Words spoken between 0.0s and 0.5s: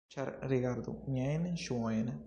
Ĉar,